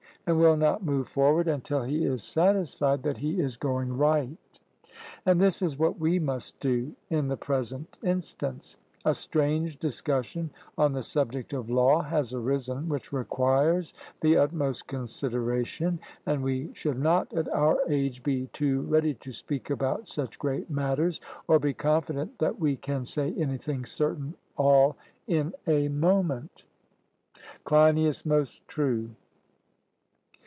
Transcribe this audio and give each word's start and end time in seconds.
and 0.27 0.37
will 0.39 0.55
not 0.55 0.83
move 0.85 1.07
forward 1.07 1.47
until 1.47 1.81
he 1.81 2.05
is 2.05 2.23
satisfied 2.23 3.01
that 3.01 3.17
he 3.17 3.41
is 3.41 3.57
going 3.57 3.91
right. 3.97 4.59
And 5.25 5.41
this 5.41 5.63
is 5.63 5.79
what 5.79 5.99
we 5.99 6.19
must 6.19 6.59
do 6.59 6.93
in 7.09 7.27
the 7.27 7.35
present 7.35 7.97
instance: 8.03 8.77
A 9.03 9.15
strange 9.15 9.77
discussion 9.77 10.51
on 10.77 10.93
the 10.93 11.01
subject 11.01 11.53
of 11.53 11.71
law 11.71 12.03
has 12.03 12.35
arisen, 12.35 12.87
which 12.87 13.11
requires 13.11 13.95
the 14.21 14.37
utmost 14.37 14.85
consideration, 14.85 15.99
and 16.27 16.43
we 16.43 16.69
should 16.73 16.99
not 16.99 17.33
at 17.33 17.49
our 17.49 17.79
age 17.89 18.21
be 18.21 18.45
too 18.53 18.81
ready 18.83 19.15
to 19.15 19.31
speak 19.31 19.71
about 19.71 20.07
such 20.07 20.37
great 20.39 20.69
matters, 20.69 21.19
or 21.47 21.57
be 21.57 21.73
confident 21.73 22.37
that 22.37 22.59
we 22.59 22.75
can 22.77 23.05
say 23.05 23.33
anything 23.37 23.85
certain 23.85 24.35
all 24.55 24.95
in 25.27 25.51
a 25.67 25.87
moment. 25.87 26.63
CLEINIAS: 27.65 28.23
Most 28.23 28.61
true. 28.67 29.09